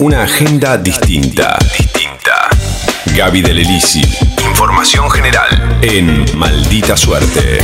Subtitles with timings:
[0.00, 1.58] Una agenda distinta.
[1.76, 2.48] Distinta.
[3.14, 4.00] Gaby del Elisi.
[4.48, 7.58] Información general en Maldita Suerte.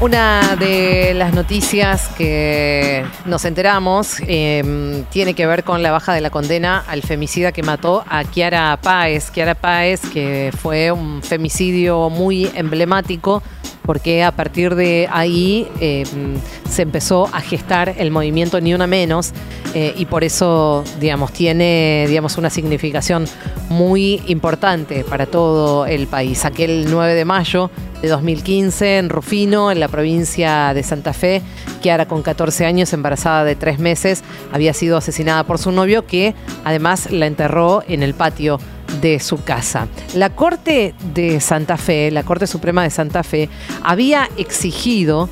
[0.00, 6.20] Una de las noticias que nos enteramos em, tiene que ver con la baja de
[6.20, 9.30] la condena al femicida que mató a Kiara Páez.
[9.30, 13.44] Kiara Páez, que fue un femicidio muy emblemático
[13.84, 16.36] porque a partir de ahí em,
[16.68, 19.32] se empezó a gestar el movimiento Ni Una Menos
[19.74, 23.26] eh, y por eso, digamos, tiene, digamos, una significación
[23.68, 26.44] muy importante para todo el país.
[26.44, 27.70] Aquel 9 de mayo
[28.02, 31.40] de 2015 en Rufino, en la provincia de Santa Fe.
[31.80, 36.34] Kiara, con 14 años, embarazada de tres meses, había sido asesinada por su novio, que
[36.64, 38.58] además la enterró en el patio
[39.00, 39.88] de su casa.
[40.14, 43.48] La Corte de Santa Fe, la Corte Suprema de Santa Fe,
[43.82, 45.28] había exigido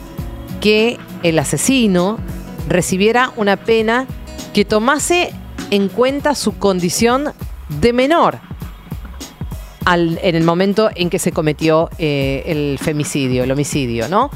[0.60, 2.18] que el asesino
[2.68, 4.06] recibiera una pena
[4.54, 5.32] que tomase
[5.70, 7.32] en cuenta su condición
[7.80, 8.38] de menor
[9.86, 14.30] en el momento en que se cometió eh, el femicidio, el homicidio, ¿no?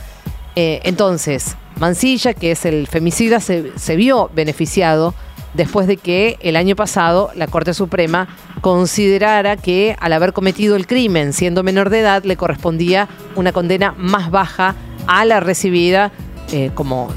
[0.56, 5.14] Eh, entonces, Mancilla, que es el femicida, se vio beneficiado
[5.54, 8.28] después de que el año pasado la Corte Suprema
[8.64, 13.94] considerara que al haber cometido el crimen siendo menor de edad le correspondía una condena
[13.98, 14.74] más baja
[15.06, 16.12] a la recibida,
[16.50, 17.10] eh, como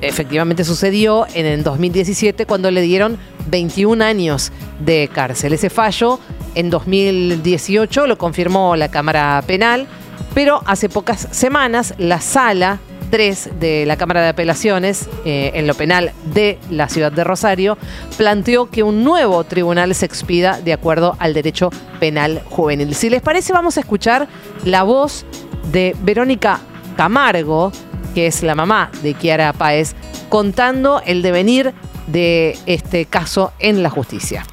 [0.00, 3.18] efectivamente sucedió en el 2017 cuando le dieron
[3.50, 5.52] 21 años de cárcel.
[5.52, 6.20] Ese fallo
[6.54, 9.86] en 2018 lo confirmó la Cámara Penal,
[10.32, 15.74] pero hace pocas semanas la sala 3 de la Cámara de Apelaciones eh, en lo
[15.74, 17.78] penal de la ciudad de Rosario
[18.16, 22.94] planteó que un nuevo tribunal se expida de acuerdo al derecho penal juvenil.
[22.94, 24.28] Si les parece, vamos a escuchar
[24.64, 25.24] la voz
[25.72, 26.60] de Verónica
[26.96, 27.72] Camargo,
[28.14, 29.94] que es la mamá de Kiara Páez,
[30.28, 31.72] contando el devenir
[32.06, 34.44] de este caso en la justicia.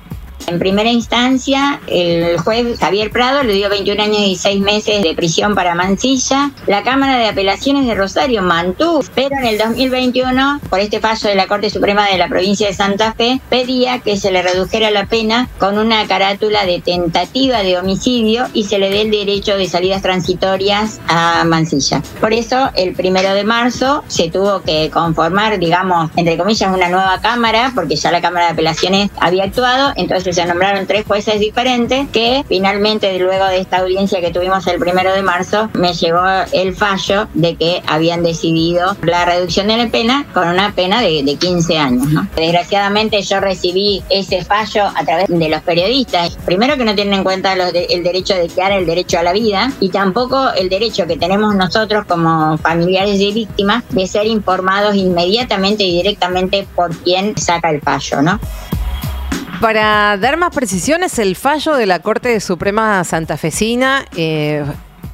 [0.52, 5.16] En primera instancia, el juez Javier Prado le dio 21 años y 6 meses de
[5.16, 6.52] prisión para Mancilla.
[6.68, 11.36] La Cámara de Apelaciones de Rosario mantuvo, pero en el 2021, por este fallo de
[11.36, 15.06] la Corte Suprema de la provincia de Santa Fe, pedía que se le redujera la
[15.06, 19.70] pena con una carátula de tentativa de homicidio y se le dé el derecho de
[19.70, 22.04] salidas transitorias a Mancilla.
[22.20, 27.22] Por eso, el primero de marzo se tuvo que conformar, digamos, entre comillas, una nueva
[27.22, 32.10] Cámara, porque ya la Cámara de Apelaciones había actuado, entonces se nombraron tres jueces diferentes
[32.10, 36.76] que finalmente luego de esta audiencia que tuvimos el primero de marzo me llegó el
[36.76, 41.78] fallo de que habían decidido la reducción de la pena con una pena de, 15
[41.78, 42.08] años.
[42.36, 46.36] Desgraciadamente yo recibí ese fallo a través de los periodistas.
[46.44, 49.72] Primero que no tienen en cuenta el derecho de quedar el derecho a la vida
[49.80, 55.84] y tampoco el derecho que tenemos nosotros como familiares de víctimas de ser informados inmediatamente
[55.84, 58.40] y directamente por quien saca el fallo, ¿no?
[59.62, 64.66] Para dar más precisiones, el fallo de la Corte Suprema Santafesina eh,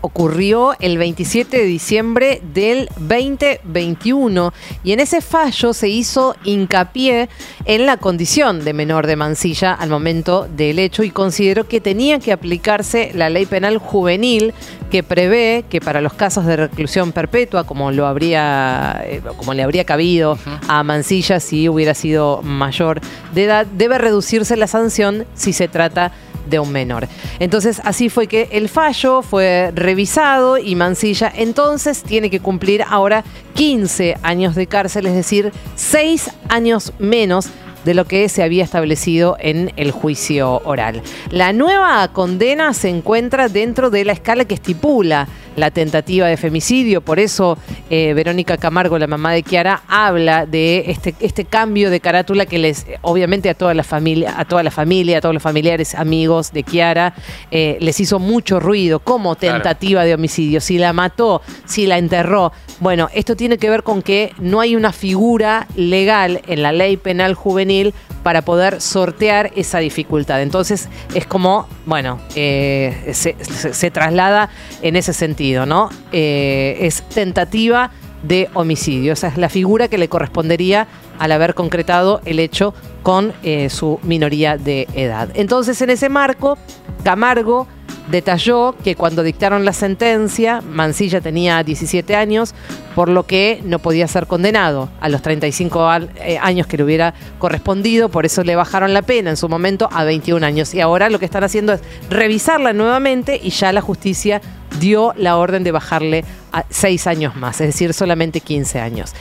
[0.02, 4.54] ocurrió el 27 de diciembre del 2021
[4.84, 7.30] y en ese fallo se hizo hincapié
[7.66, 12.20] en la condición de menor de Mancilla al momento del hecho y consideró que tenía
[12.20, 14.54] que aplicarse la ley penal juvenil
[14.90, 19.64] que prevé que para los casos de reclusión perpetua, como lo habría, eh, como le
[19.64, 20.38] habría cabido
[20.68, 23.02] a Mancilla si hubiera sido mayor
[23.34, 26.27] de edad, debe reducirse la sanción si se trata de
[26.60, 27.08] un menor.
[27.40, 33.24] Entonces, así fue que el fallo fue revisado y Mancilla entonces tiene que cumplir ahora
[33.54, 37.50] 15 años de cárcel, es decir, 6 años menos
[37.88, 41.02] de lo que se había establecido en el juicio oral.
[41.32, 47.02] La nueva condena se encuentra dentro de la escala que estipula la tentativa de femicidio.
[47.02, 47.58] Por eso
[47.90, 52.60] eh, Verónica Camargo, la mamá de Kiara, habla de este, este cambio de carátula que
[52.60, 56.54] les, obviamente a toda la familia, a toda la familia, a todos los familiares, amigos
[56.54, 57.14] de Kiara,
[57.52, 60.62] eh, les hizo mucho ruido como tentativa de homicidio.
[60.62, 62.54] Si la mató, si la enterró.
[62.80, 66.98] Bueno, esto tiene que ver con que no hay una figura legal en la ley
[66.98, 67.94] penal juvenil
[68.28, 70.42] para poder sortear esa dificultad.
[70.42, 74.50] Entonces es como, bueno, eh, se, traslada
[74.82, 75.90] en ese sentido, ¿no?
[76.12, 77.92] Eh, es tentativa
[78.24, 79.14] de homicidio.
[79.14, 80.88] Esa es la figura que le correspondería
[81.20, 82.74] al haber concretado el hecho
[83.04, 85.30] con eh, su minoría de edad.
[85.34, 86.58] Entonces, en ese marco,
[87.04, 87.68] Camargo
[88.10, 92.54] detalló que cuando dictaron la sentencia, Mancilla tenía 17 años,
[92.96, 97.14] por lo que no podía ser condenado a los 35 eh, años que le hubiera
[97.38, 100.74] correspondido, por eso le bajaron la pena en su momento a 21 años.
[100.74, 104.42] Y ahora lo que están haciendo es revisarla nuevamente y ya la justicia
[104.80, 109.14] dio la orden de bajarle a seis años más, es decir, solamente 15 años.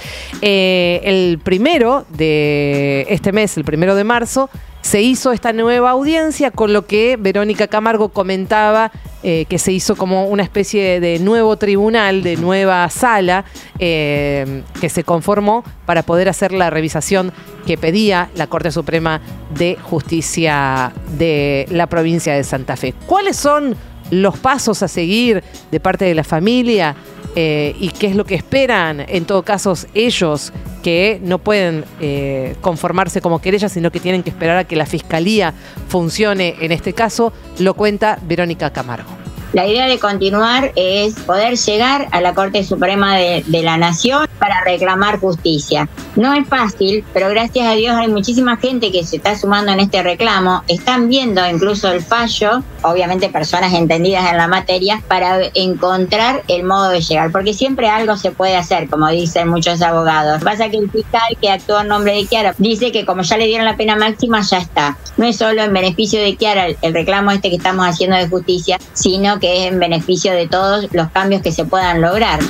[0.42, 4.50] Eh, el primero de este mes, el primero de marzo,
[4.86, 8.92] se hizo esta nueva audiencia, con lo que Verónica Camargo comentaba
[9.24, 13.44] eh, que se hizo como una especie de nuevo tribunal, de nueva sala,
[13.80, 17.32] eh, que se conformó para poder hacer la revisación
[17.66, 19.20] que pedía la Corte Suprema
[19.58, 22.94] de Justicia de la provincia de Santa Fe.
[23.06, 23.74] ¿Cuáles son
[24.10, 26.96] los pasos a seguir de parte de la familia?
[27.38, 32.56] Eh, y qué es lo que esperan, en todo caso, ellos que no pueden eh,
[32.62, 35.52] conformarse como querellas, sino que tienen que esperar a que la fiscalía
[35.88, 39.10] funcione en este caso, lo cuenta Verónica Camargo.
[39.52, 44.62] La idea de continuar es poder llegar a la Corte Suprema de, la Nación para
[44.64, 45.88] reclamar justicia.
[46.14, 49.80] No es fácil, pero gracias a Dios hay muchísima gente que se está sumando en
[49.80, 50.62] este reclamo.
[50.68, 56.90] Están viendo incluso el fallo, obviamente personas entendidas en la materia, para encontrar el modo
[56.90, 60.42] de llegar, porque siempre algo se puede hacer, como dicen muchos abogados.
[60.42, 63.46] Pasa que el fiscal que actuó en nombre de Kiara dice que como ya le
[63.46, 64.96] dieron la pena máxima, ya está.
[65.16, 68.78] No es solo en beneficio de Kiara el reclamo este que estamos haciendo de justicia,
[68.92, 72.40] sino que es en beneficio de todos los cambios que se puedan lograr.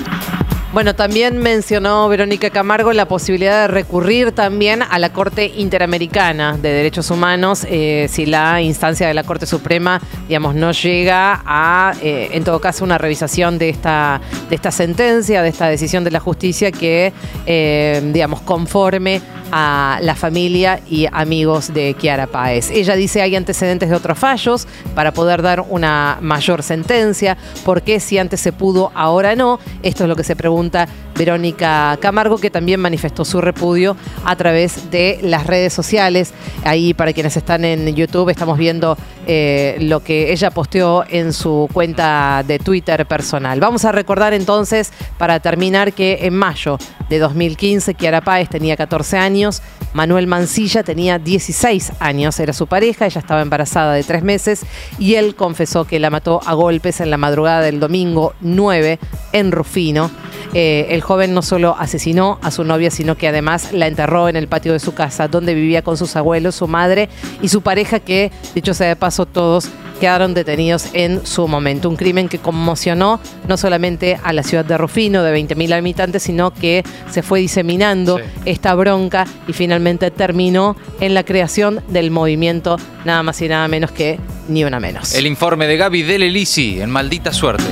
[0.72, 6.70] Bueno, también mencionó Verónica Camargo la posibilidad de recurrir también a la Corte Interamericana de
[6.70, 12.30] Derechos Humanos eh, si la instancia de la Corte Suprema, digamos, no llega a, eh,
[12.32, 14.20] en todo caso, una revisación de esta,
[14.50, 17.12] de esta sentencia, de esta decisión de la justicia que,
[17.46, 19.22] eh, digamos, conforme
[19.52, 22.70] a la familia y amigos de Kiara Páez.
[22.70, 27.36] Ella dice hay antecedentes de otros fallos para poder dar una mayor sentencia.
[27.64, 29.58] ¿Por qué si antes se pudo, ahora no?
[29.82, 34.90] Esto es lo que se pregunta Verónica Camargo, que también manifestó su repudio a través
[34.90, 36.32] de las redes sociales.
[36.64, 38.96] Ahí para quienes están en YouTube estamos viendo
[39.28, 43.58] eh, lo que ella posteó en su cuenta de Twitter personal.
[43.58, 46.78] Vamos a recordar entonces, para terminar, que en mayo
[47.08, 49.62] de 2015 Kiara Páez tenía 14 años,
[49.94, 54.64] Manuel Mancilla tenía 16 años, era su pareja, ella estaba embarazada de tres meses
[54.98, 59.00] y él confesó que la mató a golpes en la madrugada del domingo 9
[59.32, 60.10] en Rufino.
[60.54, 64.48] Eh, joven no solo asesinó a su novia, sino que además la enterró en el
[64.48, 67.08] patio de su casa, donde vivía con sus abuelos, su madre
[67.40, 69.70] y su pareja, que, dicho sea de paso, todos
[70.00, 71.88] quedaron detenidos en su momento.
[71.88, 76.50] Un crimen que conmocionó no solamente a la ciudad de Rufino, de 20.000 habitantes, sino
[76.50, 83.22] que se fue diseminando esta bronca y finalmente terminó en la creación del movimiento, nada
[83.22, 84.18] más y nada menos que
[84.48, 85.14] Ni Una Menos.
[85.14, 87.64] El informe de Gaby Delelisi en Maldita Suerte.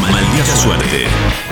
[0.00, 1.51] Maldita Suerte.